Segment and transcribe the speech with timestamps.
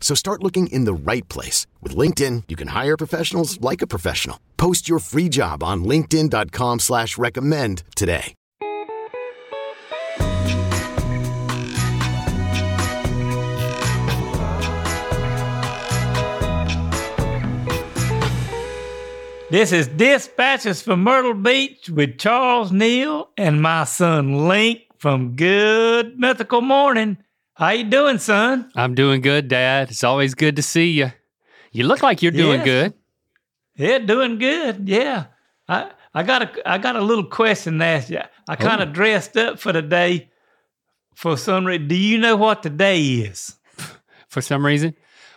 [0.00, 1.68] So start looking in the right place.
[1.80, 4.40] With LinkedIn, you can hire professionals like a professional.
[4.56, 8.34] Post your free job on linkedin.com slash recommend today.
[19.50, 26.16] This is Dispatches from Myrtle Beach with Charles Neal and my son Link from Good
[26.20, 27.18] Mythical Morning.
[27.60, 28.70] How you doing, son?
[28.74, 29.90] I'm doing good, Dad.
[29.90, 31.12] It's always good to see you.
[31.72, 32.64] You look like you're doing Yes.
[32.64, 32.94] good.
[33.76, 34.88] Yeah, doing good.
[34.88, 35.26] Yeah.
[35.68, 38.22] I I got a I got a little question to ask you.
[38.48, 38.56] I oh.
[38.56, 40.30] kind of dressed up for the day
[41.14, 41.86] for some reason.
[41.86, 43.58] Do you know what today is?
[44.28, 44.94] for some reason.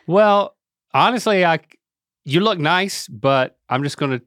[0.07, 0.55] Well,
[0.93, 1.59] honestly, I
[2.23, 4.25] you look nice, but I'm just going to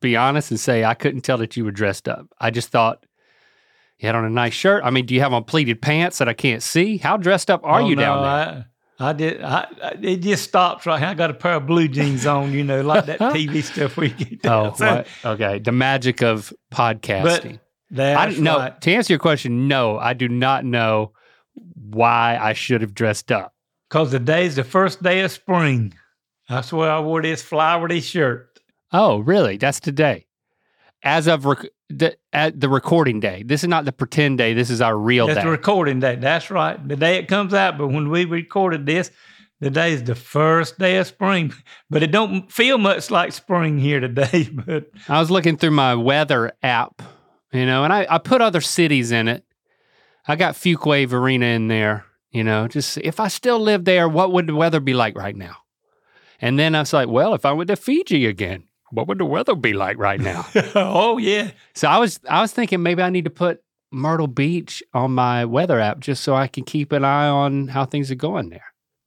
[0.00, 2.28] be honest and say I couldn't tell that you were dressed up.
[2.38, 3.04] I just thought
[4.00, 4.82] you had on a nice shirt.
[4.84, 6.96] I mean, do you have on pleated pants that I can't see?
[6.98, 8.66] How dressed up are Oh, you no, down there?
[8.98, 9.42] I, I did.
[9.42, 11.08] I, I, it just stops right here.
[11.08, 14.10] I got a pair of blue jeans on, you know, like that TV stuff we
[14.10, 14.44] get.
[14.46, 15.06] oh, So- what?
[15.24, 15.58] okay.
[15.58, 17.60] The magic of podcasting.
[17.90, 18.58] That's I don't know.
[18.58, 18.80] right.
[18.82, 21.12] To answer your question, no, I do not know
[21.74, 23.52] why I should have dressed up.
[23.88, 25.92] Because the day's the first day of spring.
[26.48, 28.60] That's why I wore this flowery shirt.
[28.92, 29.56] Oh, really?
[29.56, 30.26] That's today.
[31.02, 33.42] As of rec- the at the recording day.
[33.44, 34.54] This is not the pretend day.
[34.54, 35.44] This is our real That's day.
[35.44, 36.16] the recording day.
[36.16, 36.76] That's right.
[36.88, 37.78] The day it comes out.
[37.78, 39.10] But when we recorded this,
[39.60, 41.52] the day is the first day of spring.
[41.90, 44.48] But it don't feel much like spring here today.
[44.66, 47.02] But I was looking through my weather app,
[47.52, 49.44] you know, and I, I put other cities in it.
[50.28, 54.46] I got Fuquay-Varina in there, you know, just if I still live there, what would
[54.46, 55.56] the weather be like right now?
[56.40, 59.24] And then I was like, well, if I went to Fiji again, what would the
[59.24, 60.46] weather be like right now?
[60.74, 63.62] oh yeah, so I was I was thinking maybe I need to put
[63.92, 67.84] Myrtle Beach on my weather app just so I can keep an eye on how
[67.84, 68.64] things are going there.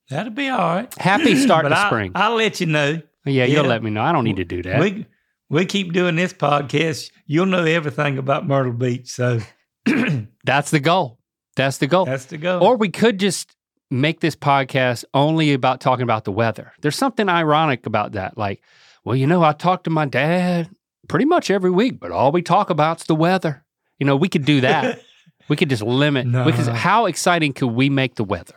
[0.09, 0.93] that'll be all right.
[0.95, 2.11] Happy start to I, spring.
[2.15, 3.01] I'll let you know.
[3.25, 4.01] yeah, you'll let me know.
[4.01, 4.79] I don't need to do that.
[4.79, 5.05] We
[5.49, 7.11] we keep doing this podcast.
[7.27, 9.09] You'll know everything about Myrtle Beach.
[9.09, 9.39] So
[10.45, 11.19] That's the goal.
[11.55, 12.05] That's the goal.
[12.05, 12.63] that's the goal.
[12.63, 13.55] Or we could just
[13.91, 16.73] make this podcast only about talking about the weather.
[16.81, 18.37] There's something ironic about that.
[18.37, 18.63] Like,
[19.03, 20.69] well, you know, I talk to my dad
[21.07, 23.65] pretty much every week, but all we talk about's the weather.
[23.99, 25.01] You know, we could do that.
[25.49, 26.25] we could just limit.
[26.31, 28.55] Could, how exciting could we make the weather?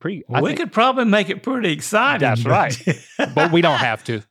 [0.00, 0.22] Pretty.
[0.32, 2.20] I we think- could probably make it pretty exciting.
[2.20, 2.98] That's but- right.
[3.34, 4.22] but we don't have to.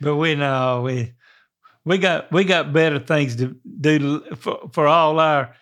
[0.00, 1.12] But we know we
[1.84, 5.54] we got we got better things to do for, for all our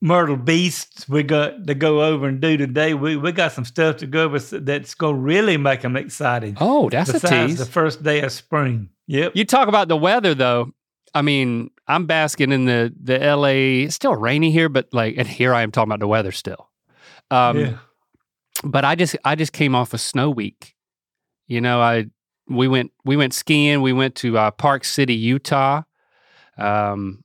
[0.00, 1.08] Myrtle beasts.
[1.08, 2.94] We got to go over and do today.
[2.94, 6.58] We we got some stuff to go over that's going to really make them excited.
[6.60, 7.58] Oh, that's a besides tease.
[7.58, 8.90] the first day of spring.
[9.06, 9.32] Yep.
[9.34, 10.72] You talk about the weather though.
[11.14, 13.84] I mean, I'm basking in the the LA.
[13.84, 16.68] It's still rainy here, but like, and here I am talking about the weather still.
[17.30, 17.78] Um, yeah.
[18.62, 20.74] But I just I just came off a snow week.
[21.46, 22.06] You know, I
[22.48, 23.80] we went we went skiing.
[23.80, 25.82] We went to uh, Park City, Utah.
[26.58, 27.22] Um,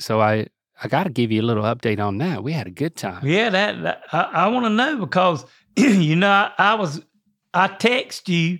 [0.00, 0.48] so I
[0.82, 2.42] I got to give you a little update on that.
[2.42, 3.26] We had a good time.
[3.26, 5.44] Yeah, that, that I, I want to know because
[5.76, 7.02] you know I, I was
[7.52, 8.58] I text you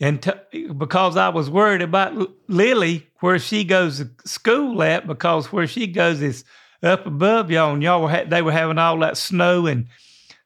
[0.00, 2.14] and t- because I was worried about
[2.48, 6.44] Lily where she goes to school at because where she goes is
[6.82, 9.86] up above y'all and y'all were ha- they were having all that snow and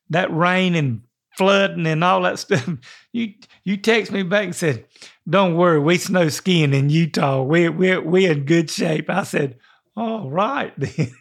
[0.08, 1.02] that rain and
[1.36, 2.68] flooding and all that stuff.
[3.12, 3.34] You
[3.64, 4.86] you text me back and said,
[5.28, 7.42] "Don't worry, we snow skiing in Utah.
[7.42, 9.58] We we we in good shape." I said,
[9.96, 11.12] "All right then."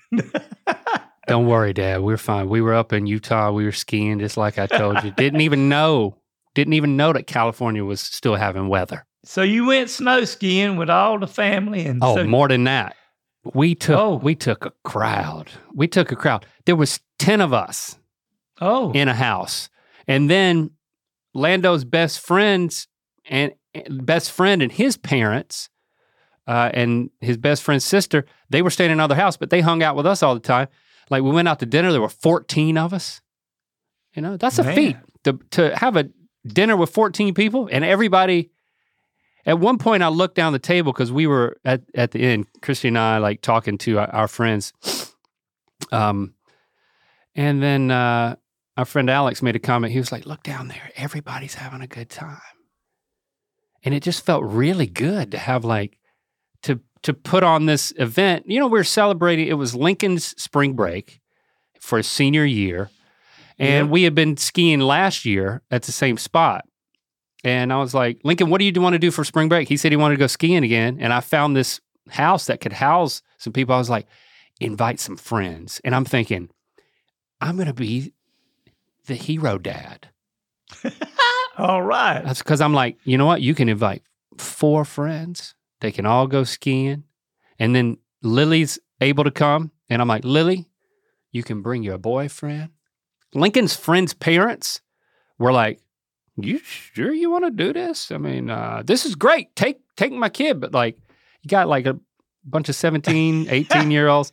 [1.27, 2.01] Don't worry, Dad.
[2.01, 2.49] We're fine.
[2.49, 3.51] We were up in Utah.
[3.51, 5.11] We were skiing, just like I told you.
[5.11, 6.17] Didn't even know.
[6.55, 9.05] Didn't even know that California was still having weather.
[9.23, 12.95] So you went snow skiing with all the family and Oh, so, more than that.
[13.53, 14.15] We took Oh.
[14.17, 15.49] we took a crowd.
[15.73, 16.45] We took a crowd.
[16.65, 17.97] There was 10 of us
[18.59, 19.69] oh in a house.
[20.07, 20.71] And then
[21.33, 22.87] Lando's best friends
[23.29, 23.53] and
[23.89, 25.69] best friend and his parents
[26.47, 29.83] uh, and his best friend's sister, they were staying in another house, but they hung
[29.83, 30.67] out with us all the time.
[31.09, 33.21] Like we went out to dinner, there were 14 of us.
[34.13, 34.75] You know, that's a Man.
[34.75, 36.09] feat to to have a
[36.45, 38.49] dinner with 14 people and everybody
[39.45, 42.47] at one point I looked down the table because we were at, at the end,
[42.61, 44.73] Christy and I like talking to our, our friends.
[45.91, 46.33] Um
[47.35, 48.35] and then uh
[48.77, 49.93] our friend Alex made a comment.
[49.93, 50.91] He was like, "Look down there.
[50.95, 52.39] Everybody's having a good time."
[53.83, 55.97] and it just felt really good to have like
[57.03, 58.45] to to put on this event.
[58.47, 59.47] You know, we are celebrating.
[59.47, 61.19] It was Lincoln's spring break
[61.79, 62.89] for his senior year,
[63.57, 63.91] and Yep.
[63.91, 66.65] we had been skiing last year at the same spot.
[67.43, 69.67] And I was like, Lincoln, what do you want to do for spring break?
[69.67, 72.73] He said he wanted to go skiing again, and I found this house that could
[72.73, 73.73] house some people.
[73.73, 74.05] I was like,
[74.59, 76.49] invite some friends, and I'm thinking,
[77.39, 78.13] I'm gonna be
[79.07, 80.09] the hero dad.
[81.57, 82.21] All right.
[82.23, 83.41] That's because I'm like, you know what?
[83.41, 84.03] You can invite
[84.37, 85.55] four friends.
[85.81, 87.03] They can all go skiing.
[87.59, 89.71] And then Lily's able to come.
[89.89, 90.67] And I'm like, Lily,
[91.31, 92.69] you can bring your boyfriend.
[93.33, 94.81] Lincoln's friends' parents
[95.37, 95.81] were like,
[96.37, 98.11] You sure you want to do this?
[98.11, 99.55] I mean, uh, this is great.
[99.55, 100.59] Take take my kid.
[100.59, 100.97] But like,
[101.41, 101.99] you got like a
[102.45, 104.31] bunch of 17, 18 year olds.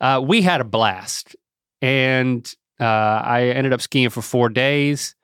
[0.00, 1.36] Uh, we had a blast.
[1.82, 5.14] And uh, I ended up skiing for four days.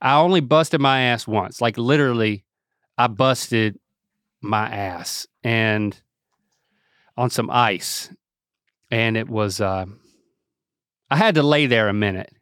[0.00, 1.60] I only busted my ass once.
[1.60, 2.44] Like literally,
[2.96, 3.78] I busted
[4.40, 6.00] my ass and
[7.16, 8.10] on some ice.
[8.90, 9.86] And it was uh,
[11.10, 12.32] I had to lay there a minute.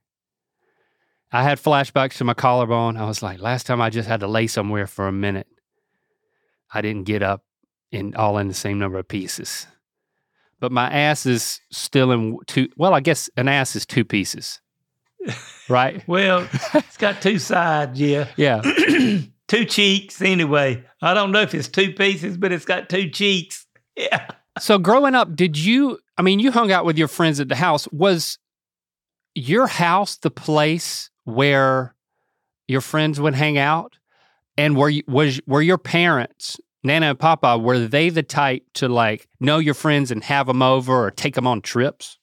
[1.30, 2.96] I had flashbacks to my collarbone.
[2.96, 5.46] I was like, last time I just had to lay somewhere for a minute.
[6.72, 7.42] I didn't get up
[7.90, 9.66] in all in the same number of pieces.
[10.60, 14.60] But my ass is still in two well, I guess an ass is two pieces.
[15.68, 16.02] Right?
[16.08, 18.28] Well, it's got two sides, yeah.
[18.36, 18.62] Yeah.
[19.48, 20.84] two cheeks, anyway.
[21.02, 23.64] I don't know if it's two pieces, but it's got two cheeks.
[23.96, 24.28] Yeah.
[24.60, 25.98] So growing up, did you?
[26.16, 27.88] I mean, you hung out with your friends at the house.
[27.90, 28.38] Was
[29.34, 31.96] your house the place where
[32.68, 33.96] your friends would hang out?
[34.56, 38.88] And were you, was were your parents, Nana and Papa, were they the type to
[38.88, 42.18] like know your friends and have them over or take them on trips?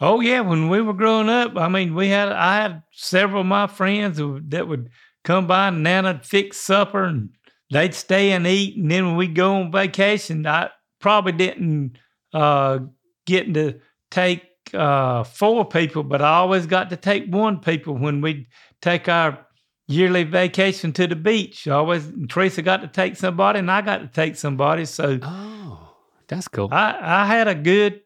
[0.00, 3.46] Oh yeah, when we were growing up, I mean, we had I had several of
[3.46, 4.90] my friends who, that would
[5.24, 7.30] come by and Nana'd fix supper and
[7.70, 10.70] they'd stay and eat, and then when we'd go on vacation, I
[11.00, 11.98] probably didn't
[12.32, 12.80] uh,
[13.26, 13.80] get to
[14.10, 14.44] take
[14.74, 18.46] uh, four people, but I always got to take one people when we'd
[18.82, 19.46] take our
[19.86, 21.66] yearly vacation to the beach.
[21.66, 25.18] I always Teresa got to take somebody, and I got to take somebody, so.
[25.22, 25.94] Oh,
[26.28, 26.68] that's cool.
[26.70, 28.00] I, I had a good,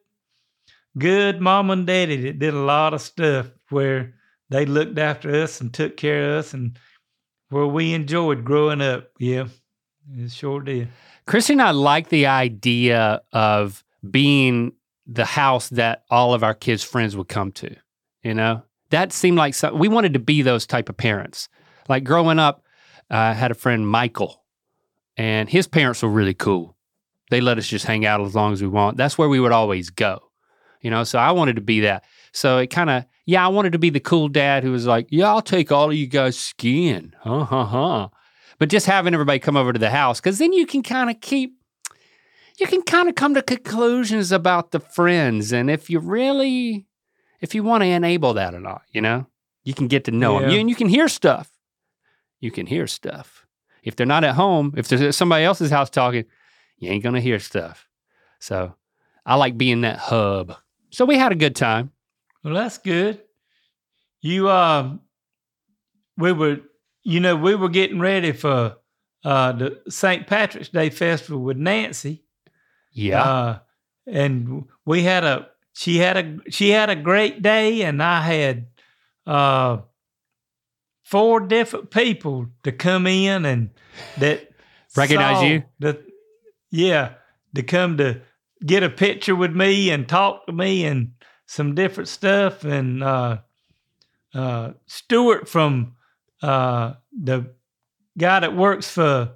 [0.97, 4.15] good mom and daddy that did a lot of stuff where
[4.51, 6.79] they looked after us and took care of us and
[7.50, 9.11] where we enjoyed growing up.
[9.19, 9.46] Yeah,
[10.12, 10.88] it sure did.
[11.26, 14.73] Christy and I like the idea of being
[15.06, 17.75] the house that all of our kids' friends would come to.
[18.23, 21.49] You know, that seemed like we wanted to be those type of parents.
[21.88, 22.64] Like growing up,
[23.11, 24.43] I had a friend, Michael,
[25.17, 26.76] and his parents were really cool.
[27.31, 28.96] They let us just hang out as long as we want.
[28.96, 30.31] That's where we would always go.
[30.81, 32.05] You know, so I wanted to be that.
[32.32, 35.06] So it kind of, yeah, I wanted to be the cool dad who was like,
[35.11, 37.12] yeah, I'll take all of you guys skiing.
[37.21, 38.09] Huh, huh, huh.
[38.59, 41.21] But just having everybody come over to the house, because then you can kind of
[41.21, 41.55] keep,
[42.59, 45.53] you can kind of come to conclusions about the friends.
[45.53, 46.87] And if you really,
[47.41, 49.27] if you want to enable that or not, you know,
[49.65, 50.50] you can get to know them.
[50.50, 51.50] You, and you can hear stuff.
[52.41, 53.47] You can hear stuff.
[53.82, 56.25] If they're not at home, if there's at somebody else's house talking,
[56.79, 57.88] you ain't going to hear stuff.
[58.38, 58.75] So
[59.25, 60.56] I like being that hub.
[60.91, 61.91] So we had a good time.
[62.44, 63.20] Well, that's good.
[64.20, 65.00] You, um,
[66.17, 66.58] we were,
[67.02, 68.76] you know, we were getting ready for
[69.25, 70.26] uh, the St.
[70.26, 72.23] Patrick's Day Festival with Nancy.
[72.93, 73.22] Yeah.
[73.22, 73.58] Uh,
[74.06, 78.67] and we had a she had a she had a great day and I had
[79.27, 79.79] uh
[81.03, 83.70] four different people to come in and
[84.19, 84.51] that
[84.96, 85.65] Recognize you?
[85.81, 86.05] The,
[86.70, 87.15] yeah,
[87.55, 88.20] to come to
[88.65, 91.13] get a picture with me and talk to me and
[91.46, 93.39] some different stuff and uh
[94.34, 95.96] uh Stuart from
[96.43, 97.55] uh the
[98.19, 99.34] guy that works for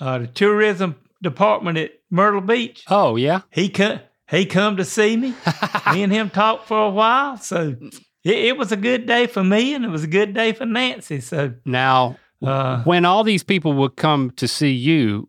[0.00, 3.42] uh the tourism department at Myrtle Beach oh, yeah.
[3.50, 4.00] he come
[4.30, 5.34] he come to see me.
[5.92, 7.74] me and him talked for a while, so
[8.22, 10.66] it, it was a good day for me, and it was a good day for
[10.66, 11.20] Nancy.
[11.20, 15.28] So now, uh, when all these people would come to see you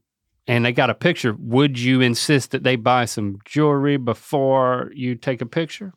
[0.52, 5.16] and they got a picture, would you insist that they buy some jewelry before you
[5.16, 5.94] take a picture?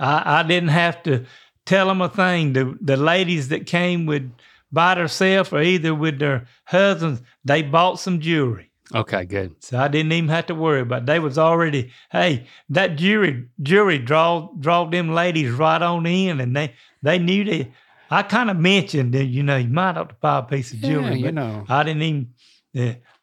[0.00, 1.26] I, I didn't have to
[1.64, 2.54] tell them a thing.
[2.54, 4.28] The the ladies that came with
[4.72, 8.72] by themselves or either with their husbands, they bought some jewelry.
[8.92, 9.62] Okay, good.
[9.62, 11.02] So I didn't even have to worry about.
[11.02, 11.06] It.
[11.06, 16.56] They was already hey that jewelry jewelry draw draw them ladies right on in, and
[16.56, 17.68] they they knew that.
[18.10, 20.80] I kind of mentioned that you know you might have to buy a piece of
[20.80, 21.20] jewelry.
[21.20, 21.64] Yeah, you know.
[21.68, 22.34] I didn't even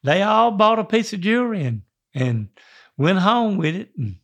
[0.02, 1.82] they all bought a piece of jewelry and
[2.14, 2.48] and
[2.96, 4.16] went home with it and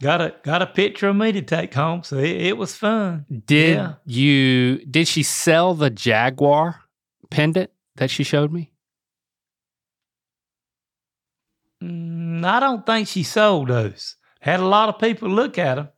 [0.00, 2.02] got a got a picture of me to take home.
[2.02, 3.26] So it, it was fun.
[3.46, 3.94] Did yeah.
[4.04, 6.82] you did she sell the Jaguar
[7.30, 8.72] pendant that she showed me?
[11.82, 14.16] Mm, I don't think she sold those.
[14.40, 15.88] Had a lot of people look at them.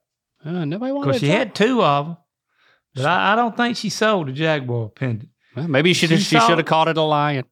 [0.45, 1.07] Uh, nobody wanted.
[1.07, 2.17] Because she had two of them,
[2.95, 5.31] but I, I, don't think she sold a jaguar pendant.
[5.57, 7.45] Well, maybe she she, she should have called it a lion.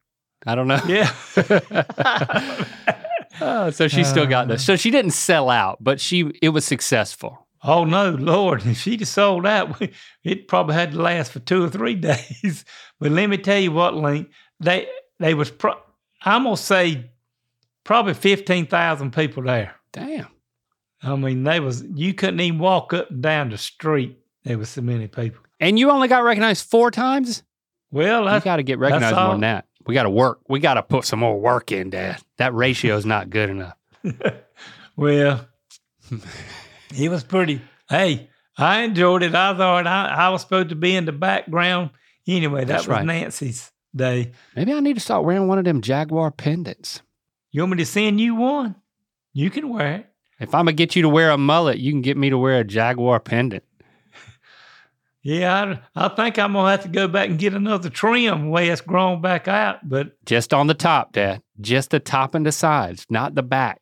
[0.46, 0.80] I don't know.
[0.86, 1.12] Yeah.
[3.40, 4.64] Oh, so she still got this.
[4.64, 7.46] So she didn't sell out, but she it was successful.
[7.64, 8.64] Oh no, Lord!
[8.66, 9.80] If she'd have sold out,
[10.24, 12.64] it probably had to last for two or three days.
[13.00, 14.28] But let me tell you what, Link,
[14.60, 14.86] they
[15.18, 15.80] they was pro-
[16.24, 17.10] I'm gonna say
[17.84, 19.74] probably fifteen thousand people there.
[19.92, 20.28] Damn.
[21.02, 24.18] I mean, they was you couldn't even walk up and down the street.
[24.44, 25.42] There was so many people.
[25.58, 27.42] And you only got recognized four times?
[27.92, 29.66] Well, You that's, got to get recognized more than that.
[29.86, 30.40] We got to work.
[30.48, 32.20] We got to put some more work in, Dad.
[32.38, 33.76] That ratio is not good enough.
[34.96, 35.46] well,
[36.92, 37.60] he was pretty.
[37.88, 39.34] Hey, I enjoyed it.
[39.34, 41.90] I thought I, I was supposed to be in the background
[42.26, 42.60] anyway.
[42.60, 43.04] That That's was right.
[43.04, 44.32] Nancy's day.
[44.56, 47.02] Maybe I need to start wearing one of them Jaguar pendants.
[47.50, 48.76] You want me to send you one?
[49.32, 50.06] You can wear it.
[50.40, 52.58] If I'm gonna get you to wear a mullet, you can get me to wear
[52.58, 53.62] a Jaguar pendant.
[55.24, 58.68] Yeah, I, I think I'm gonna have to go back and get another trim way
[58.70, 59.88] it's grown back out.
[59.88, 61.42] But Just on the top, Dad.
[61.60, 63.80] Just the top and the sides, not the back.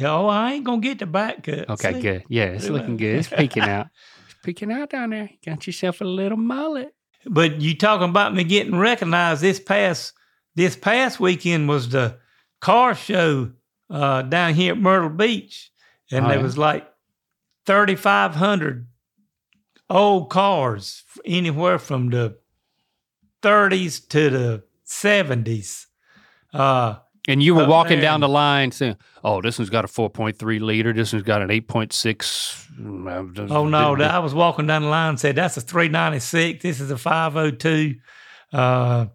[0.00, 1.68] oh, I ain't gonna get the back cut.
[1.68, 2.00] Okay, See?
[2.00, 2.24] good.
[2.28, 3.16] Yeah, it's looking good.
[3.16, 3.88] It's peeking out.
[4.26, 5.30] It's peeking out down there.
[5.44, 6.94] Got yourself a little mullet.
[7.26, 10.12] But you talking about me getting recognized this past
[10.54, 12.18] this past weekend was the
[12.60, 13.50] car show
[13.90, 15.72] uh, down here at Myrtle Beach,
[16.12, 16.42] and Oh, there yeah.
[16.44, 16.86] was like
[17.66, 18.86] thirty five hundred
[19.90, 22.36] old cars, anywhere from the
[23.42, 25.86] thirties to the seventies.
[26.52, 26.96] Uh,
[27.28, 30.60] And you were Oh, walking down the line saying, "Oh, this one's got a 4.3
[30.60, 30.94] liter.
[30.94, 35.20] This one's got an 8.6." mm, Oh no, I was walking down the line and
[35.20, 36.62] said that's a 396.
[36.62, 37.96] This is a 502.
[38.52, 39.06] Uh,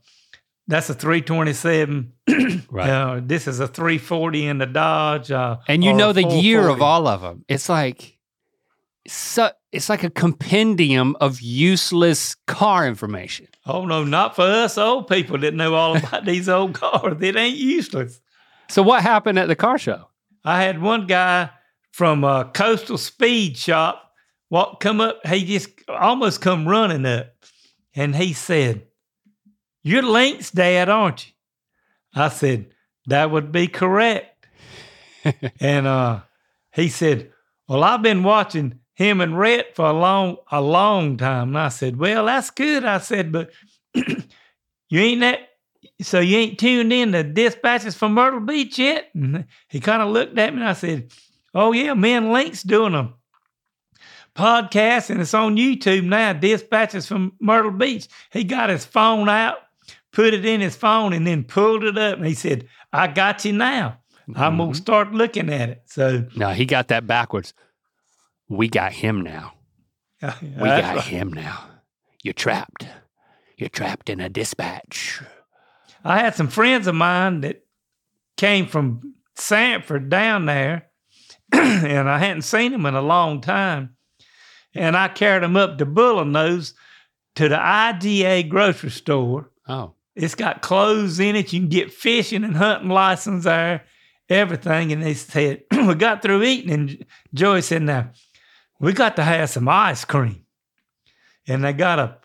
[0.68, 2.14] that's a 327.
[2.70, 2.90] Right.
[2.90, 5.30] Uh, this is a 340 in the Dodge.
[5.32, 7.46] Uh, and you know the year of all of them.
[7.48, 8.13] It's like
[9.08, 13.48] so, it's like a compendium of useless car information.
[13.66, 17.22] Oh no, not for us old people that know all about these old cars.
[17.22, 18.22] It ain't useless.
[18.70, 20.08] So what happened at the car show?
[20.46, 21.50] I had one guy
[21.92, 24.12] from a Coastal Speed Shop
[24.50, 25.26] walk come up.
[25.28, 27.34] He just almost come running up,
[27.96, 28.88] and he said,
[29.84, 31.34] "You're Link's dad, aren't you?"
[32.16, 32.74] I said,
[33.08, 34.48] "That would be correct."
[35.60, 36.22] and uh,
[36.72, 37.32] he said,
[37.68, 41.70] "Well, I've been watching him and Rhett for a long, a long time." And I
[41.70, 43.52] said, "Well, that's good." I said, "But
[43.94, 45.50] you ain't that."
[46.02, 49.10] So you ain't tuned in to dispatches from Myrtle Beach yet?
[49.14, 51.12] And he kind of looked at me and I said,
[51.54, 53.14] Oh yeah, me and Link's doing a
[54.36, 58.08] podcast and it's on YouTube now, dispatches from Myrtle Beach.
[58.32, 59.58] He got his phone out,
[60.12, 63.46] put it in his phone, and then pulled it up and he said, I got
[63.46, 64.00] you now.
[64.36, 64.74] I'm gonna mm-hmm.
[64.74, 65.84] start looking at it.
[65.86, 67.54] So No, he got that backwards.
[68.56, 69.54] We got him now.
[70.42, 71.66] We got him now.
[72.24, 72.88] You're trapped.
[73.58, 75.22] You're trapped in a dispatch.
[76.04, 77.66] I had some friends of mine that
[78.38, 80.88] came from Sanford down there,
[81.52, 83.96] and I hadn't seen them in a long time.
[84.76, 86.74] And I carried them up to Bullinose
[87.36, 89.50] to the IGA grocery store.
[89.68, 91.54] Oh, It's got clothes in it.
[91.54, 93.86] You can get fishing and hunting license there,
[94.30, 94.92] everything.
[94.92, 98.12] And they said, we got through eating, and Joy said, now,
[98.84, 100.46] we got to have some ice cream.
[101.48, 102.18] And they got a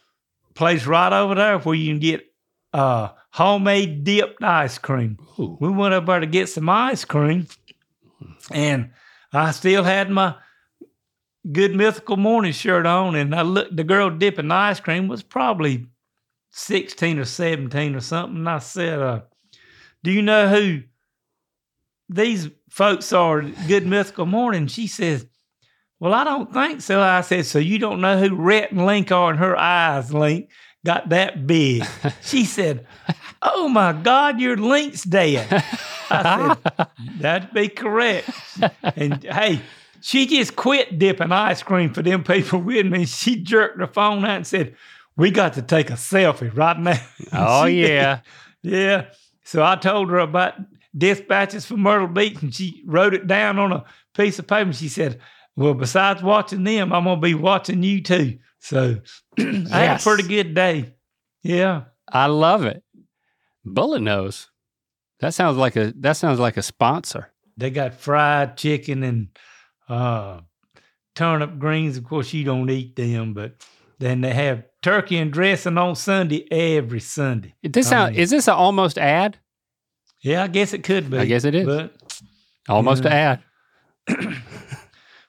[0.55, 2.27] place right over there where you can get
[2.73, 5.19] uh, homemade dipped ice cream.
[5.39, 5.57] Ooh.
[5.61, 7.47] We went up there to get some ice cream,
[8.51, 8.91] and
[9.33, 10.35] I still had my
[11.51, 13.77] good mythical morning shirt on, and I looked.
[13.77, 15.87] The girl dipping the ice cream was probably
[16.51, 18.39] sixteen or seventeen or something.
[18.39, 19.21] And I said, uh,
[20.03, 20.83] "Do you know who
[22.09, 24.67] these folks are?" Good mythical morning.
[24.67, 25.25] She says.
[26.01, 27.01] Well, I don't think so.
[27.01, 30.49] I said, so you don't know who Rhett and Link are, and her eyes, Link,
[30.85, 31.85] got that big.
[32.23, 32.87] she said,
[33.43, 35.65] Oh my God, you're Link's dad.
[36.11, 36.89] I said,
[37.21, 38.31] That'd be correct.
[38.97, 39.61] And hey,
[40.01, 43.05] she just quit dipping ice cream for them people with me.
[43.07, 44.77] She jerked her phone out and said,
[45.17, 47.01] We got to take a selfie right now.
[47.33, 47.91] Oh, She did.
[47.91, 48.21] yeah.
[48.63, 49.07] Yeah.
[49.45, 50.55] So I told her about
[50.97, 54.73] dispatches from Myrtle Beach and she wrote it down on a piece of paper.
[54.73, 55.21] She said,
[55.59, 58.39] Well, besides watching them, I'm going to be watching you too.
[58.61, 59.01] So
[59.39, 59.43] I
[59.81, 60.95] had a pretty good day.
[61.43, 61.87] Yeah.
[62.13, 62.85] I love it.
[63.65, 64.51] Bullet nose.
[65.19, 67.33] That sounds like a that sounds like a sponsor.
[67.57, 69.29] They got fried chicken and
[69.89, 70.43] uh,
[71.17, 71.97] turnip greens.
[71.97, 73.57] Of course, you don't eat them, but
[73.99, 77.57] then they have turkey and dressing on Sunday every Sunday.
[77.65, 79.39] This sound is this an almost ad?
[80.23, 81.19] Yeah, I guess it could be.
[81.19, 81.67] I guess it is.
[81.67, 81.95] But
[82.69, 83.43] Almost to add.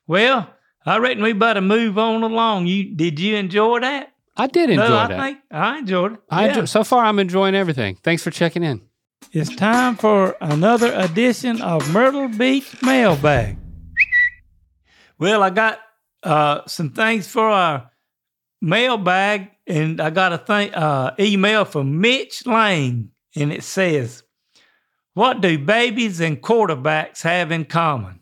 [0.10, 0.50] Well,
[0.88, 2.66] I reckon we better move on along.
[2.66, 4.12] You did you enjoy that?
[4.36, 5.20] I did enjoy I that.
[5.20, 6.20] think I enjoyed it.
[6.32, 6.50] I Yeah.
[6.50, 7.96] enjoy, so far, I'm enjoying everything.
[8.04, 8.82] Thanks for checking in.
[9.34, 13.58] It's time for another edition of Myrtle Beach Mailbag.
[15.20, 15.80] Well, I got
[16.24, 17.92] uh, some things for our
[18.62, 24.24] mailbag, and I got a thing, uh, email from Mitch Lane, and it says,
[25.14, 28.19] "What do babies and quarterbacks have in common?"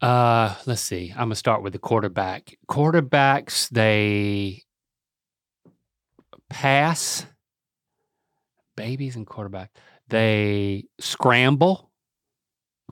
[0.00, 1.10] Uh, let's see.
[1.10, 2.56] I'm gonna start with the quarterback.
[2.68, 4.62] Quarterbacks, they
[6.48, 7.26] pass.
[8.76, 9.72] Babies and quarterback,
[10.08, 11.90] they scramble.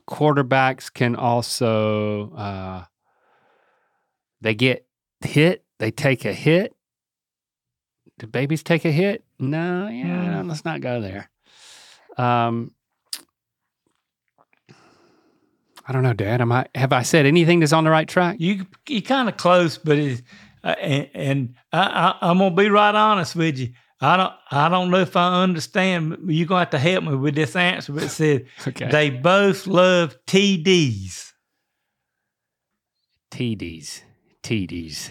[0.09, 2.83] Quarterbacks can also uh,
[4.41, 4.85] they get
[5.21, 5.63] hit.
[5.79, 6.73] They take a hit.
[8.19, 9.23] Do babies take a hit?
[9.39, 10.41] No, yeah.
[10.41, 10.49] Hmm.
[10.49, 11.29] Let's not go there.
[12.17, 12.73] Um,
[15.87, 16.41] I don't know, Dad.
[16.41, 18.37] Am I have I said anything that's on the right track?
[18.39, 20.21] You you kind of close, but it's,
[20.63, 23.69] uh, and, and I, I, I'm gonna be right honest with you.
[24.01, 26.09] I don't I don't know if I understand.
[26.21, 27.93] but You're gonna have to help me with this answer.
[27.93, 28.89] But it said Okay.
[28.89, 31.31] they both love TDs.
[33.31, 34.01] TDs.
[34.43, 35.09] TDs.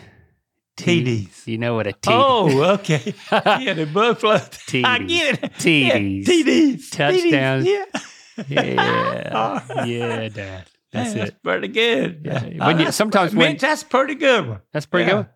[0.76, 1.46] TDs.
[1.46, 3.14] You know what a T Oh, okay.
[3.32, 4.50] yeah, they both love.
[4.50, 4.84] TDs.
[4.84, 5.52] I get it.
[5.54, 6.26] TDs.
[6.26, 6.90] Yeah, TDs.
[6.90, 7.64] Touchdowns.
[7.64, 8.00] TDs, Yeah.
[8.48, 9.62] Yeah.
[9.84, 10.66] yeah, Dad.
[10.92, 11.18] That's it.
[11.18, 12.22] That's pretty good.
[12.24, 12.66] Yeah.
[12.66, 14.60] When you- sometimes when- Mitch, that's pretty good one.
[14.72, 15.16] That's pretty Yeah.
[15.22, 15.26] good.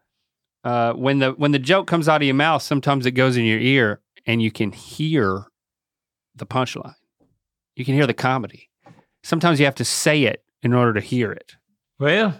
[0.62, 3.44] Uh, when the when the joke comes out of your mouth, sometimes it goes in
[3.44, 5.44] your ear and you can hear
[6.34, 6.94] the punchline.
[7.76, 8.68] You can hear the comedy.
[9.22, 11.56] Sometimes you have to say it in order to hear it.
[11.98, 12.38] Well,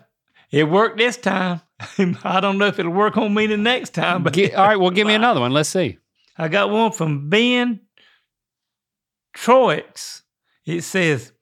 [0.50, 1.62] it worked this time.
[2.24, 4.76] I don't know if it'll work on me the next time, but Gi- all right,
[4.78, 5.52] well, give me another one.
[5.52, 5.96] Let's see.
[6.36, 7.80] I got one from Ben
[9.34, 9.82] Troix.
[10.66, 11.32] It says,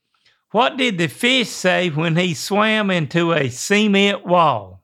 [0.51, 4.83] What did the fish say when he swam into a cement wall?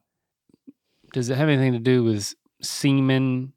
[1.13, 3.53] Does it have anything to do with semen?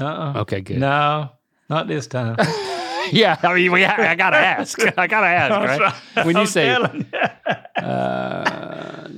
[0.00, 0.40] Uh-uh.
[0.40, 0.78] Okay, good.
[0.78, 1.30] No,
[1.68, 2.36] not this time.
[3.10, 4.78] yeah, I mean, we, I gotta ask.
[4.98, 5.82] I gotta ask,
[6.14, 6.24] right?
[6.24, 6.70] When you I'm say-.
[7.76, 9.08] Uh,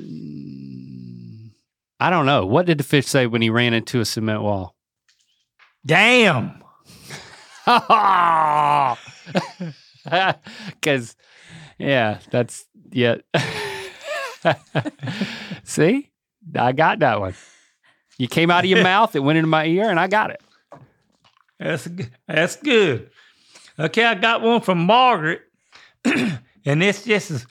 [2.01, 2.47] I don't know.
[2.47, 4.75] What did the fish say when he ran into a cement wall?
[5.87, 6.63] Damn.
[10.05, 11.17] Because,
[11.79, 13.17] yeah, that's yeah.
[15.65, 16.11] See,
[16.55, 17.35] I got that one.
[18.19, 20.43] You came out of your mouth, it went into my ear, and I got it.
[21.59, 21.89] That's
[22.29, 23.11] that's good.
[23.79, 25.43] Okay, I got one from Margaret,
[26.05, 27.47] and this just is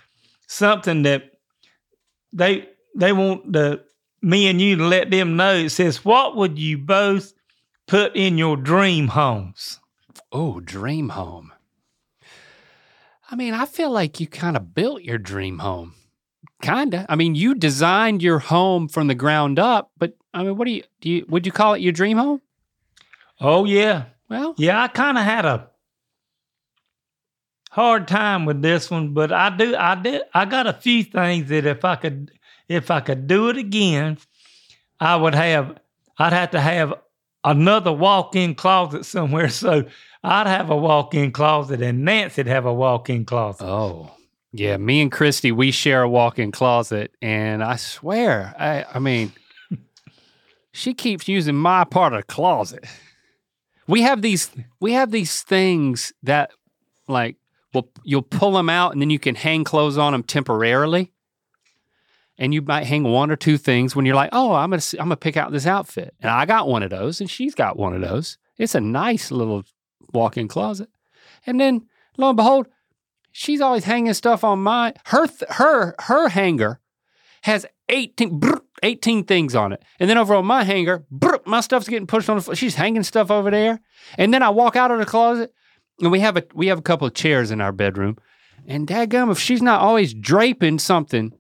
[0.47, 1.23] something that
[2.31, 3.83] they they want the
[4.21, 5.55] me and you to let them know.
[5.55, 7.33] It says, "What would you both
[7.88, 9.79] put in your dream homes?"
[10.31, 11.53] Oh, dream home.
[13.34, 15.96] I mean, I feel like you kind of built your dream home.
[16.62, 17.08] Kinda.
[17.10, 20.72] I mean, you designed your home from the ground up, but I mean, what do
[20.72, 21.10] you do?
[21.10, 22.41] You would you call it your dream home?
[23.41, 24.84] Oh yeah, Well, yeah.
[24.84, 25.67] I kind of had a
[27.72, 29.76] hard time with this one, but I do.
[29.76, 30.22] I did.
[30.32, 32.30] I got a few things that if I could,
[32.67, 34.19] if I could do it again,
[35.00, 35.80] I would have.
[36.19, 36.93] I'd have to have
[37.43, 39.50] another walk-in closet somewhere.
[39.63, 39.86] So
[40.23, 43.65] I'd have a walk-in closet, and Nancy'd have a walk-in closet.
[43.65, 44.12] Oh,
[44.53, 44.77] yeah.
[44.77, 49.33] Me and Christy, we share a walk-in closet, and I swear, I, I mean,
[50.71, 52.86] she keeps using my part of the closet.
[53.86, 56.51] We have these, we have these things that,
[57.09, 57.36] like,
[57.73, 61.12] well, you'll pull them out, and then you can hang clothes on them temporarily.
[62.38, 65.05] And you might hang one or two things when you're like, oh, I'm gonna, I'm
[65.05, 67.93] gonna pick out this outfit, and I got one of those, and she's got one
[67.93, 68.38] of those.
[68.57, 69.65] It's a nice little
[70.13, 70.89] walk-in closet,
[71.45, 72.67] and then lo and behold,
[73.34, 76.80] she's always hanging stuff on my her her her hanger
[77.41, 78.39] has 18
[78.84, 79.84] 18 things on it.
[79.99, 81.06] And then over on my hanger
[81.45, 82.56] my stuff's getting pushed on the floor.
[82.56, 83.82] She's hanging stuff over there.
[84.17, 85.54] And then i walk out of the closet
[85.99, 88.17] and we have a we have a couple of chairs in our bedroom.
[88.65, 91.34] And dadgum if she's not always draping something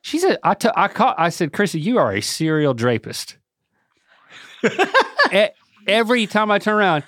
[0.00, 3.38] she said i t- I caught i said chrissy you are a serial drapist.
[5.86, 7.04] Every time i turn around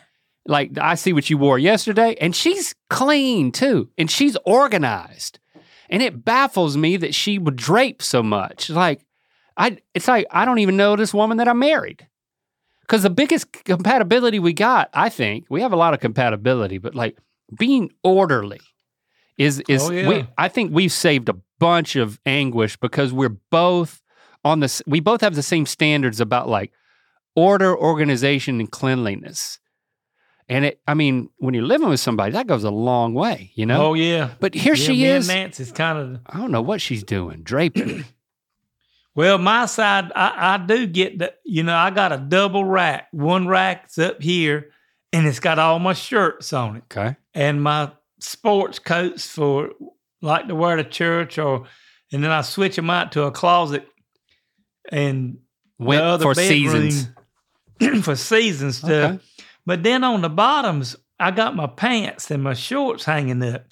[0.50, 5.38] like I see what you wore yesterday, and she's clean too, and she's organized.
[5.88, 8.68] And it baffles me that she would drape so much.
[8.68, 9.06] Like,
[9.56, 12.06] I it's like I don't even know this woman that I married.
[12.82, 16.96] Because the biggest compatibility we got, I think, we have a lot of compatibility, but
[16.96, 17.16] like
[17.56, 18.60] being orderly
[19.38, 20.08] is is Oh, yeah.
[20.08, 24.02] we, I think we've saved a bunch of anguish because we're both
[24.44, 26.72] on this we both have the same standards about like
[27.36, 29.59] order, organization, and cleanliness
[30.50, 33.64] And it, I mean, when you're living with somebody, that goes a long way, you
[33.64, 33.86] know?
[33.86, 34.32] Oh yeah.
[34.40, 35.28] But here Yeah, she is.
[35.28, 38.04] Nancy's kind of I don't know what she's doing, draping.
[39.14, 43.08] Well, my side, I, I do get the, you know, I got a double rack.
[43.10, 44.70] One rack's up here,
[45.12, 47.16] and it's got all my shirts on it, okay.
[47.34, 49.70] and my sports coats for
[50.22, 51.66] like to wear to church, or,
[52.12, 53.86] and then I switch them out to a closet,
[54.90, 55.38] and
[55.78, 58.04] the Went other for bedroom seasons.
[58.04, 59.14] for season stuff.
[59.14, 59.24] Okay.
[59.70, 63.66] But then on the bottoms, I got my pants and my shorts hanging up,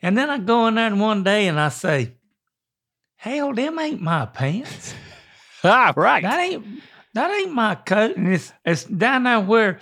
[0.00, 2.14] and then I go in there one day and I say,
[3.16, 4.94] "Hell, them ain't my pants."
[5.62, 6.22] Ah, right.
[6.22, 6.64] That ain't
[7.12, 9.80] that ain't my coat, and it's it's down there where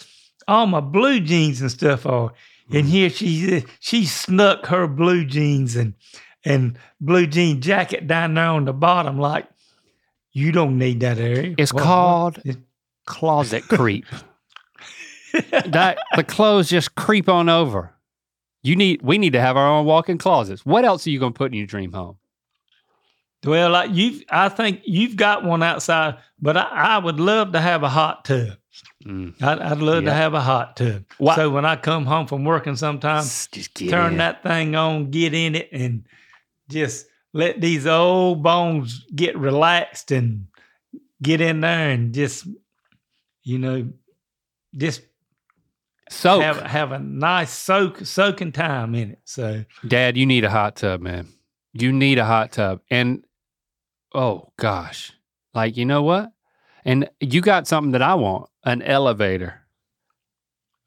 [0.49, 2.33] all my blue jeans and stuff are.
[2.73, 5.95] And here she she snuck her blue jeans and
[6.45, 9.17] and blue jean jacket down there on the bottom.
[9.21, 9.47] Like
[10.33, 11.55] you don't need that area.
[11.57, 12.59] It's What- what- called it-
[13.07, 14.07] closet creep.
[15.33, 17.95] that the clothes just creep on over.
[18.63, 20.65] You need we need to have our own walk-in closets.
[20.65, 22.17] What else are you gonna put in your dream home?
[23.45, 27.61] Well, like you, I think you've got one outside, but I, I would love to
[27.61, 28.51] have a hot tub.
[29.05, 29.35] Mm.
[29.43, 30.11] I'd, I'd love Yeah.
[30.11, 31.05] to have a hot tub.
[31.19, 34.19] Why- So when I come home from working, sometimes Just turn in.
[34.19, 36.05] that thing on, get in it, and
[36.71, 40.47] just let these old bones get relaxed and
[41.21, 42.47] get in there and just,
[43.43, 43.89] you know,
[44.77, 45.03] just
[46.13, 46.43] soak.
[46.43, 49.21] have have a nice soak soaking time in it.
[49.25, 51.29] So Dad, you need a hot tub, man.
[51.73, 52.81] You need a hot tub.
[52.91, 53.25] And
[54.15, 55.13] oh gosh.
[55.55, 56.33] Like, you know what?
[56.85, 59.63] And you got something that I want, an elevator.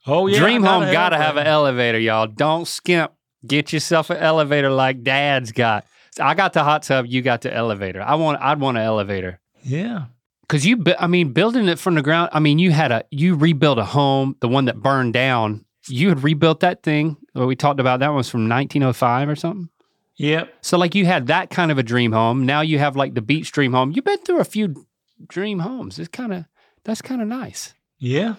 [0.08, 2.28] oh yeah, Dream home gotta have an elevator, y'all.
[2.28, 3.12] Don't skimp.
[3.46, 5.86] Get yourself an elevator like dad's got.
[6.20, 8.02] I got the hot tub, you got the elevator.
[8.02, 9.40] I want I'd want an elevator.
[9.64, 10.06] Yeah.
[10.48, 12.30] Cause you, I mean, building it from the ground.
[12.32, 15.66] I mean, you had a, you rebuilt a home, the one that burned down.
[15.88, 17.18] You had rebuilt that thing.
[17.34, 19.70] We talked about that one was from 1905 or something.
[20.18, 20.54] Yep.
[20.62, 22.46] So, like, you had that kind of a dream home.
[22.46, 23.92] Now you have like the beach dream home.
[23.92, 24.86] You've been through a few
[25.28, 26.00] dream homes.
[26.00, 26.46] It's kind of,
[26.84, 27.74] that's kind of nice.
[28.00, 28.36] Yeah.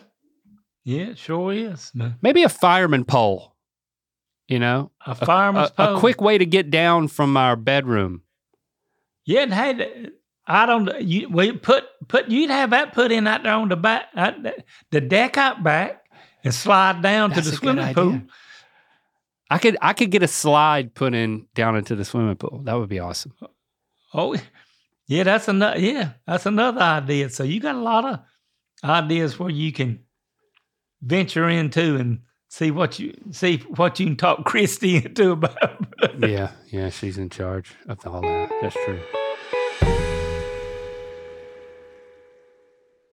[0.84, 1.90] Yeah, it sure is.
[1.94, 2.16] man.
[2.22, 3.54] Maybe a fireman pole,
[4.48, 5.96] you know, A fireman's a, pole.
[5.96, 8.22] a quick way to get down from our bedroom.
[9.24, 10.10] Yeah, and hey,
[10.46, 11.00] I don't.
[11.02, 14.42] You well, put put you'd have that put in out there on the back, out
[14.42, 16.04] the- the deck out back,
[16.44, 18.20] and slide down That's to the swimming pool.
[19.48, 22.62] I could, I could get a slide put in down into the swimming pool.
[22.64, 23.32] That would be awesome.
[24.12, 24.36] Oh,
[25.06, 25.78] yeah, that's another.
[25.78, 27.30] Yeah, that's another idea.
[27.30, 28.20] So you got a lot of
[28.82, 30.00] ideas where you can
[31.02, 35.86] venture into and see what you see what you can talk Christy into about.
[36.18, 38.50] yeah, yeah, she's in charge of all that.
[38.62, 39.00] That's true.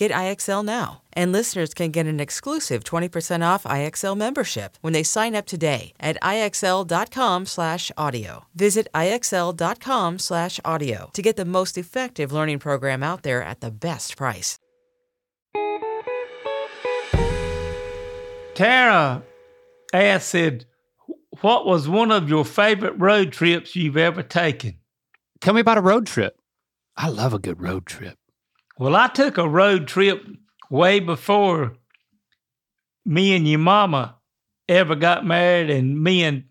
[0.00, 1.02] Get IXL now.
[1.12, 5.92] And listeners can get an exclusive 20% off IXL membership when they sign up today
[6.00, 8.44] at IXL.com/audio.
[8.54, 14.58] Visit IXL.com/audio to get the most effective learning program out there at the best price.
[18.54, 19.22] Tara
[19.92, 20.64] asked, said,
[21.42, 24.78] what was one of your favorite road trips you've ever taken?
[25.42, 26.40] Tell me about a road trip.
[26.96, 28.16] I love a good road trip.
[28.80, 30.24] Well, I took a road trip
[30.70, 31.74] way before
[33.04, 34.16] me and your mama
[34.70, 36.44] ever got married, and me and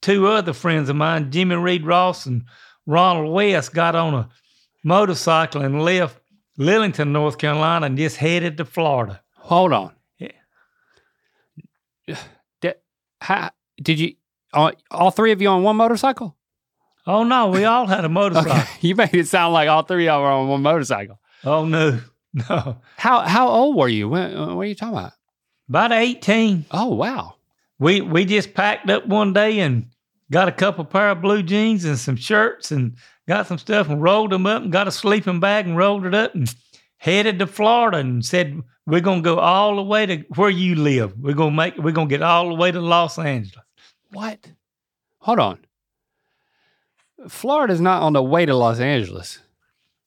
[0.00, 2.44] two other friends of mine, Jimmy Reed Ross and
[2.86, 4.30] Ronald West, got on a
[4.82, 6.18] motorcycle and left
[6.58, 9.20] Lillington, North Carolina, and just headed to Florida.
[9.36, 9.92] Hold on.
[10.16, 10.30] Yeah.
[12.62, 12.76] Did,
[13.20, 13.50] how,
[13.82, 14.14] did you
[14.54, 16.34] all, all three of you on one motorcycle?
[17.06, 18.52] Oh no, we all had a motorcycle.
[18.52, 18.68] Okay.
[18.80, 21.20] You made it sound like all three of you were on one motorcycle.
[21.44, 22.00] Oh no,
[22.34, 24.08] no, How how old were you?
[24.08, 25.12] When, uh, what are you talking about?
[25.68, 26.64] about eighteen.
[26.70, 27.34] Oh wow.
[27.78, 29.86] We we just packed up one day and
[30.30, 32.96] got a couple pair of blue jeans and some shirts and
[33.28, 36.14] got some stuff and rolled them up and got a sleeping bag and rolled it
[36.14, 36.54] up and
[36.98, 41.18] headed to Florida and said we're gonna go all the way to where you live.
[41.18, 43.64] We're gonna make we're gonna get all the way to Los Angeles.
[44.12, 44.50] What?
[45.18, 45.58] Hold on.
[47.28, 49.38] Florida's not on the way to Los Angeles.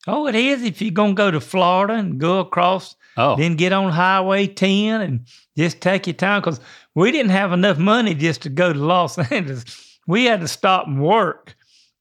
[0.08, 3.36] Oh, it is if you're gonna go to Florida and go across, Oh.
[3.36, 6.60] then get on Highway 10 and just take your time because
[6.94, 9.98] we didn't have enough money just to go to Los Angeles.
[10.06, 11.54] We had to stop and work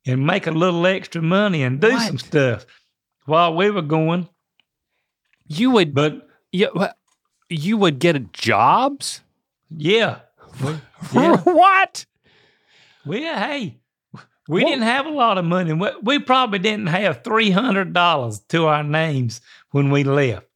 [0.05, 2.65] and make a little extra money and do some stuff
[3.25, 4.29] while we were going.
[5.47, 6.69] you would But you,
[7.49, 9.21] you would get jobs?
[9.69, 10.19] yeah,
[11.13, 12.05] yeah, what?
[13.05, 13.77] we hey,
[14.47, 15.73] we didn't have a lot of money.
[15.73, 20.47] We, we probably didn't have three hundred dollars to our names when we left.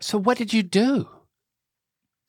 [0.00, 1.08] So what did you do?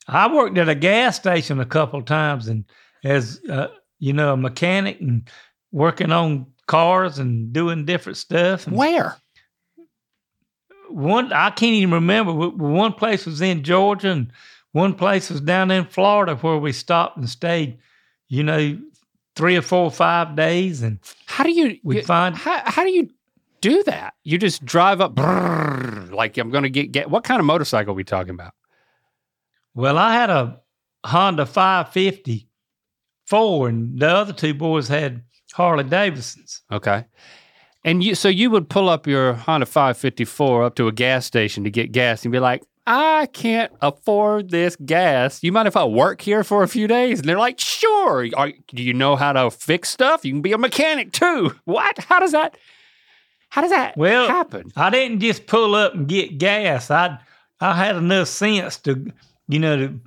[0.08, 2.64] I worked at a gas station a couple times and
[3.04, 3.68] as uh,
[3.98, 5.28] you know a mechanic and
[5.72, 8.66] working on cars and doing different stuff.
[8.66, 9.16] And Where?
[10.88, 12.32] one I can't even remember.
[12.32, 14.32] One place was in Georgia and
[14.72, 17.78] one place was down in Florida where we stopped and stayed.
[18.28, 18.78] You know,
[19.36, 22.90] three or four or five days and How do you we find how, how do
[22.90, 23.10] you
[23.60, 24.14] do that?
[24.24, 27.92] You just drive up brrr, like I'm going to get get what kind of motorcycle
[27.92, 28.52] are we talking about?
[29.74, 30.60] well, I had a
[31.04, 32.48] Honda 550
[33.26, 35.22] four and the other two boys had
[35.52, 36.62] Harley Davidsons.
[36.72, 37.04] Okay.
[37.84, 41.62] And you so you would pull up your Honda 554 up to a gas station
[41.64, 45.42] to get gas and be like, I can't afford this gas.
[45.42, 47.18] You mind if I work here for a few days?
[47.20, 48.26] And they're like, sure.
[48.36, 50.24] Are, do you know how to fix stuff?
[50.24, 51.52] You can be a mechanic too.
[51.64, 51.98] What?
[51.98, 52.56] How does that?
[53.48, 54.70] How does that Well, happen?
[54.76, 56.90] I didn't just pull up and get gas.
[56.90, 57.18] I
[57.60, 59.10] I had enough sense to,
[59.48, 60.00] you know, to,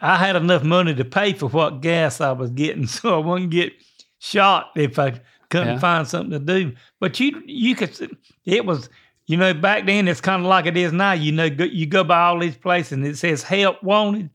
[0.00, 3.50] I had enough money to pay for what gas I was getting, so I wouldn't
[3.50, 3.72] get
[4.18, 5.78] shot if I couldn't Yeah.
[5.78, 6.74] find something to do.
[7.00, 8.88] But you you could, it was,
[9.30, 11.12] you know, back then it's kind of like it is now.
[11.12, 14.30] You know, go, you go by all these places and it says help wanted.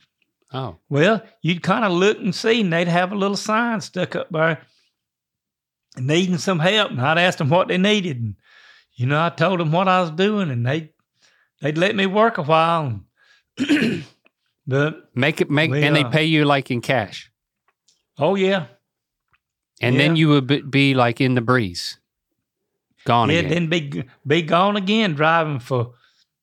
[0.54, 4.16] Oh, Well, you'd kind of look and see, and they'd have a little sign stuck
[4.16, 4.62] up there
[5.98, 6.92] needing some help.
[6.92, 8.22] And I'd ask them what they needed.
[8.22, 8.36] And,
[8.94, 10.94] you know, I told them what I was doing, and they,
[11.62, 13.02] they'd let me work a while.
[13.58, 14.06] And
[14.66, 17.30] but, make it make We, and they uh, pay you like in cash,
[18.18, 18.68] oh, yeah.
[19.82, 22.00] and then you would be like in the breeze,
[23.06, 23.70] gone yeah, again.
[23.70, 25.94] then be, be gone again driving for,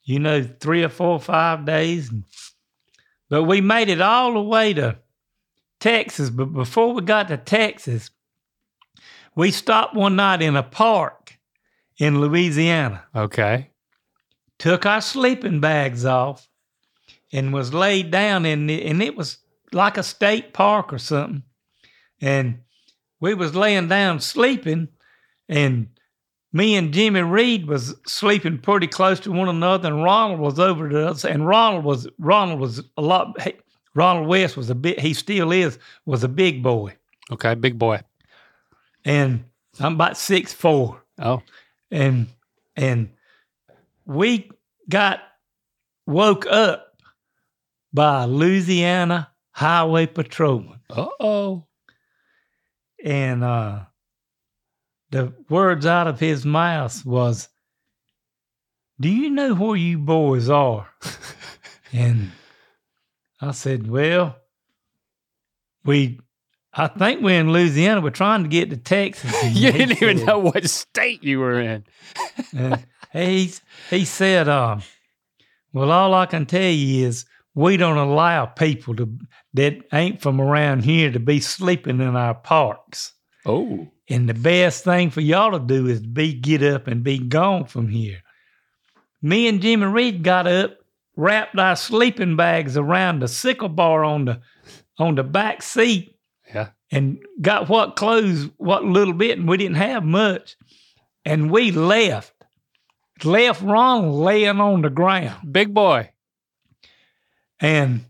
[0.04, 2.10] you know, three or four or five days.
[3.28, 4.98] But we made it all the way to
[5.80, 6.30] Texas.
[6.30, 8.10] But before we got to Texas,
[9.34, 11.38] we stopped one night in a park
[11.98, 13.70] in Louisiana, okay.
[14.58, 16.48] took our sleeping bags off,
[17.32, 19.38] and was laid down in the, and it was
[19.72, 21.42] like a state park or something.
[22.20, 22.60] And
[23.20, 24.88] we was laying down sleeping,
[25.48, 25.88] and
[26.52, 30.88] me and Jimmy Reed was sleeping pretty close to one another, and Ronald was over
[30.88, 33.40] to us, and Ronald was Ronald was a lot.
[33.42, 33.56] he-
[33.94, 34.98] Ronald West was a bit.
[35.00, 36.94] He still is was a big boy,
[37.30, 38.00] Okay, big boy.
[39.04, 39.44] and
[39.80, 41.02] I'm about six four.
[41.18, 41.42] Oh,
[41.90, 42.26] and
[42.76, 43.10] and
[44.06, 44.50] we
[44.88, 45.20] got
[46.06, 46.96] woke up
[47.92, 51.66] by a Louisiana highway patrolman, uh oh.
[53.04, 53.80] and uh,
[55.12, 57.48] the words out of his mouth was,
[58.98, 60.88] "Do you know where you boys are?"
[61.92, 62.32] and
[63.40, 64.36] I said, "Well,
[65.84, 66.18] we."
[66.74, 68.00] I think we're in Louisiana.
[68.00, 69.30] We're trying to get to Texas.
[69.54, 71.84] You didn't even said- know what state you were in.
[72.56, 73.52] And he
[73.90, 74.78] he said, uh,
[75.74, 79.18] "Well, all I can tell you is we don't allow people to
[79.52, 83.12] that ain't from around here to be sleeping in our parks.
[83.44, 83.88] Oh.
[84.12, 87.64] And the best thing for y'all to do is be get up and be gone
[87.64, 88.22] from here."
[89.20, 90.78] Me and Jimmy Reed got up,
[91.16, 94.40] wrapped our sleeping bags around the sickle bar on the
[94.98, 96.16] on the back seat,
[96.52, 96.68] Yeah.
[96.90, 100.56] and got what clothes, what little bit, and we didn't have much.
[101.24, 102.32] And we left,
[103.24, 105.52] left Ronald laying on the ground.
[105.52, 106.10] Big boy.
[107.60, 108.04] And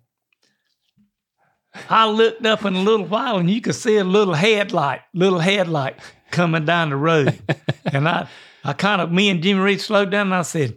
[1.88, 5.38] I looked up in a little while and you could see a little headlight, little
[5.38, 5.96] headlight
[6.30, 7.40] coming down the road.
[7.92, 8.28] and I,
[8.64, 10.76] I kind of, me and Jimmy Reed slowed down and I said,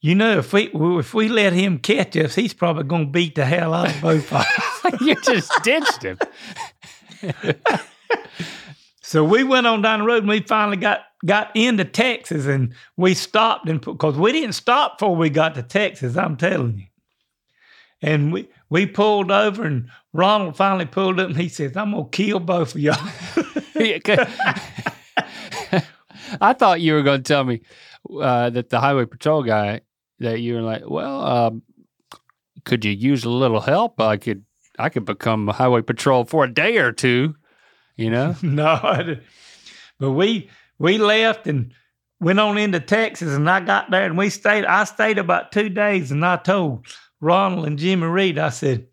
[0.00, 3.34] you know, if we if we let him catch us, he's probably going to beat
[3.34, 5.00] the hell out of both of us.
[5.02, 6.18] you just ditched him.
[9.10, 12.72] So we went on down the road and we finally got got into Texas and
[12.96, 16.86] we stopped and because we didn't stop before we got to Texas, I'm telling you.
[18.02, 22.08] And we we pulled over and Ronald finally pulled up and he says, I'm gonna
[22.08, 22.96] kill both of y'all.
[26.40, 27.62] I thought you were going to tell me
[28.20, 29.80] uh, that the highway patrol guy
[30.18, 31.62] that you were like, well, um,
[32.64, 34.00] could you use a little help?
[34.00, 34.44] I could,
[34.78, 37.34] I could become a highway patrol for a day or two.
[37.96, 39.18] You know, no,
[39.98, 41.74] but we we left and
[42.18, 45.68] went on into Texas and I got there and we stayed I stayed about two
[45.68, 46.86] days and I told
[47.20, 48.86] Ronald and Jimmy Reed, I said,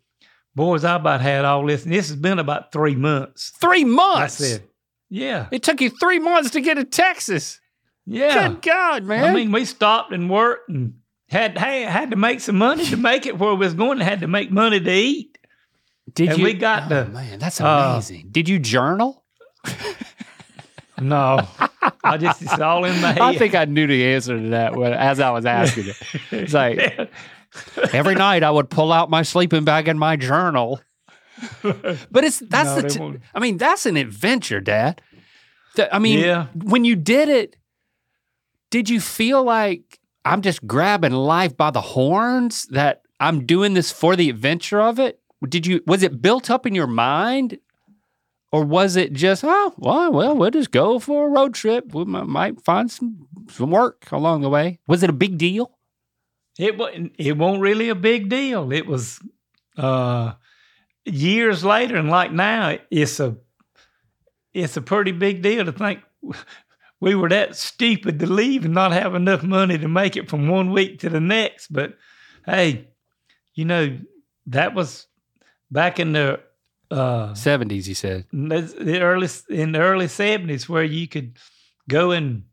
[0.54, 3.52] Boys, I about had all this, and this has been about three months.
[3.60, 4.34] three I months.
[4.34, 4.64] said,
[5.08, 5.46] Yeah.
[5.52, 7.60] it took you three months to get to Texas.
[8.06, 8.48] Yeah.
[8.48, 9.24] Good God, man!
[9.24, 10.94] I mean, we stopped and worked and
[11.28, 14.00] had hey, had to make some money to make it where we was going.
[14.00, 15.36] Had to make money to eat.
[16.14, 16.44] did and you?
[16.44, 18.28] we got oh, the- man, that's uh, amazing.
[18.30, 19.24] did you journal?
[21.00, 21.46] No,
[22.02, 23.20] I just it's all in my head.
[23.20, 25.96] I think I knew the answer to that when, as I was asking it.
[26.32, 27.08] It's like
[27.92, 30.80] every night I would pull out my sleeping bag and my journal.
[31.62, 33.12] But it's that's No, the.
[33.12, 35.00] they I mean, that's an adventure, Dad.
[35.92, 36.46] I mean, Yeah.
[36.54, 37.56] when you did it,
[38.70, 42.64] did you feel like I'm just grabbing life by the horns?
[42.70, 45.20] That I'm doing this for the adventure of it?
[45.48, 45.80] Did you?
[45.86, 47.58] Was it built up in your mind?
[48.50, 51.92] Or was it just, oh, well, well, we'll just go for a road trip.
[51.94, 54.78] We might, might find some some work along the way.
[54.88, 55.77] Was it a big deal?
[56.58, 57.12] It wasn't.
[57.18, 58.72] It wasn't really a big deal.
[58.72, 59.20] It was
[59.76, 60.32] uh,
[61.04, 63.36] years later, and like now, it's a
[64.52, 66.00] it's a pretty big deal to think
[67.00, 70.48] we were that stupid to leave and not have enough money to make it from
[70.48, 71.68] one week to the next.
[71.68, 71.96] But
[72.44, 72.88] hey,
[73.54, 73.98] you know
[74.46, 75.06] that was
[75.70, 76.40] back in the
[76.90, 78.24] uh, 70s, he said.
[78.32, 81.36] the early in the early seventies where you could
[81.88, 82.44] go and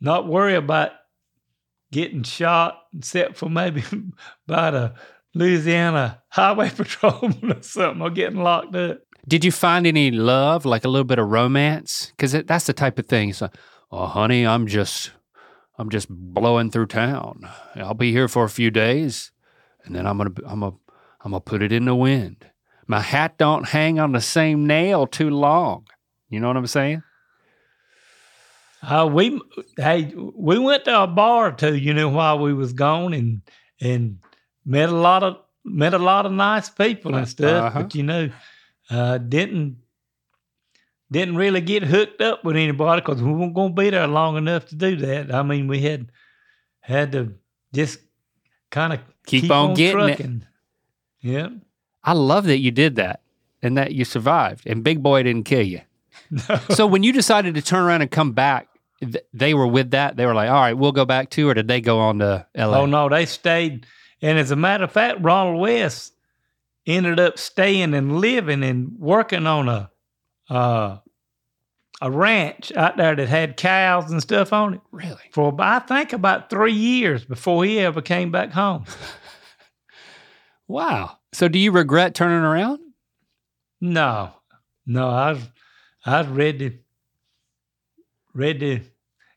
[0.00, 0.92] not worry about
[1.90, 3.82] getting shot, except for maybe
[4.46, 4.94] by the
[5.34, 9.00] Louisiana Highway Patrolman or something, or getting locked up.
[9.26, 12.12] Did you find any love, like a little bit of romance?
[12.16, 13.30] Because that's the type of thing.
[13.30, 13.54] It's like,
[13.90, 15.12] oh, honey, I'm just,
[15.78, 17.48] I'm just blowing through town.
[17.76, 19.30] I'll be here for a few days,
[19.84, 20.76] and then I'm gonna, I'm gonna,
[21.24, 22.46] I'm gonna put it in the wind.
[22.88, 25.86] My hat don't hang on the same nail too long.
[26.28, 27.02] You know what I'm saying?
[28.82, 29.40] Uh, we
[29.76, 33.42] hey, we went to a bar or two, you know, while we was gone, and
[33.80, 34.18] and
[34.64, 37.66] met a lot of met a lot of nice people and stuff.
[37.66, 37.82] Uh-huh.
[37.82, 38.30] But you know,
[38.90, 39.76] uh, didn't
[41.10, 44.36] didn't really get hooked up with anybody because we weren't going to be there long
[44.36, 45.32] enough to do that.
[45.32, 46.10] I mean, we had
[46.80, 47.34] had to
[47.72, 48.00] just
[48.70, 50.16] kind of Keep on getting it.
[50.16, 50.46] trucking.
[51.20, 51.50] Yeah.
[52.02, 53.20] I love that you did that
[53.62, 55.80] and that you survived, and Big Boy didn't kill you.
[56.70, 58.68] So when you decided to turn around and come back,
[59.02, 60.16] th- they were with that.
[60.16, 62.46] They were like, "All right, we'll go back to," or did they go on to
[62.54, 62.78] L.A.?
[62.78, 63.86] Oh no, they stayed.
[64.22, 66.12] And as a matter of fact, Ronald West
[66.86, 69.90] ended up staying and living and working on a
[70.48, 70.98] uh,
[72.00, 75.30] a ranch out there that had cows and stuff on it Really?
[75.32, 78.84] for I think about three years before he ever came back home.
[80.68, 81.18] Wow.
[81.34, 82.78] So do you regret turning around?
[83.80, 84.32] No,
[84.86, 85.42] no, I was
[86.06, 86.78] I was ready
[88.34, 88.82] ready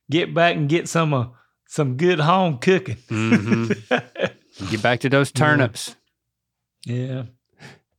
[0.09, 1.27] get back and get some uh,
[1.67, 2.97] some good home cooking.
[3.09, 4.67] Mm-hmm.
[4.69, 5.97] Get back to those turnips.
[6.85, 7.23] yeah.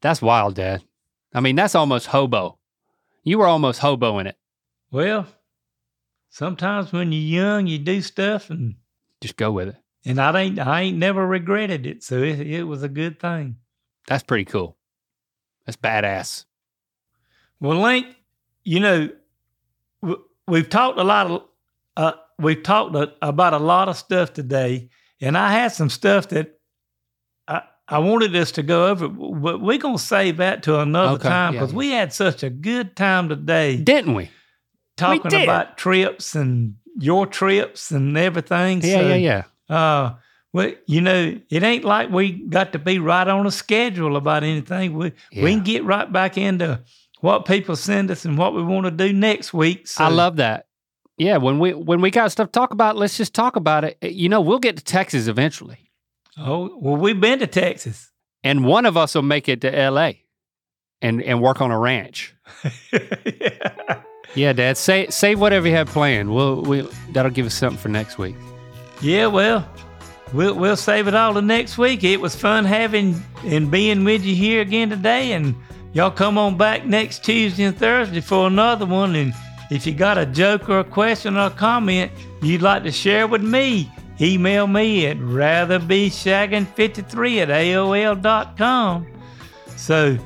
[0.00, 0.82] That's wild, Dad.
[1.34, 2.58] I mean, that's almost hobo.
[3.24, 4.36] You were almost hoboing it.
[4.90, 5.26] Well,
[6.30, 8.76] sometimes when you're young, you do stuff, and
[9.20, 9.76] Just go with it.
[10.06, 12.02] and I ain't I ain't never regretted it.
[12.02, 13.56] So it, it was a good thing.
[14.06, 14.78] That's pretty cool.
[15.66, 16.44] That's badass.
[17.60, 18.06] Well, Link,
[18.64, 19.08] you know,
[20.46, 21.42] we've talked a lot of
[21.96, 24.88] uh, we've talked about a lot of stuff today,
[25.20, 26.58] and I had some stuff that
[27.48, 31.28] I I wanted us to go over, but we're gonna save that to another Okay,
[31.28, 31.78] time because yeah.
[31.78, 34.30] we had such a good time today Didn't we?
[34.96, 35.44] talking did.
[35.44, 38.80] about trips and your trips and everything.
[38.82, 39.74] Yeah, So, yeah, yeah.
[39.76, 40.14] Uh,
[40.52, 44.42] well, you know, it ain't like we got to be right on a schedule about
[44.42, 44.94] anything.
[44.94, 46.80] We we can get right back into
[47.20, 49.86] what people send us and what we want to do next week.
[49.86, 50.66] So I love that.
[51.18, 53.96] Yeah, when we when we got stuff to talk about, let's just talk about it.
[54.02, 55.90] Eh, you know, we'll get to Texas eventually.
[56.38, 58.10] Oh well, we've been to Texas.
[58.44, 60.22] and one of us will make it to L.A.
[61.00, 62.34] and and work on a ranch.
[62.92, 64.02] yeah.
[64.34, 66.34] Yeah, Dad, save save whatever you have planned.
[66.34, 68.34] We'll we that'll give us something for next week.
[69.00, 69.66] Yeah, well,
[70.34, 72.04] we'll we'll save it all to next week.
[72.04, 75.54] It was fun having and being with you here again today, and
[75.94, 79.14] y'all come on back next Tuesday and Thursday for another one.
[79.14, 79.32] And
[79.70, 82.10] if you got a joke or a question or a comment
[82.42, 83.90] you'd like to share with me,
[84.20, 89.06] email me at ratherbeshagging53 at aol.com.
[89.76, 90.18] So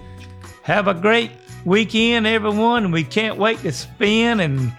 [0.62, 1.30] have a great
[1.64, 4.72] weekend, everyone, we can't wait to spin and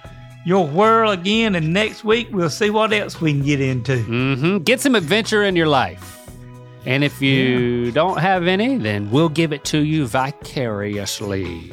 [0.45, 1.55] your whirl again.
[1.55, 3.97] And next week we'll see what else we can get into.
[3.97, 4.59] Mm-hmm.
[4.59, 6.29] Get some adventure in your life.
[6.85, 11.71] And if you don't have any, then we'll give it to you vicariously.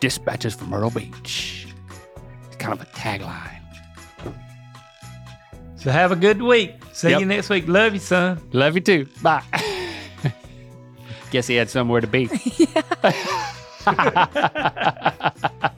[0.00, 1.61] Dispatches from Myrtle Beach.
[2.62, 3.58] It's kind of a tagline.
[5.74, 6.76] So have a good week.
[6.92, 7.18] See Yep.
[7.20, 7.66] you next week.
[7.66, 8.40] Love you, son.
[8.52, 9.08] Love you too.
[9.20, 9.42] Bye.
[11.32, 12.26] Guess he had somewhere to be.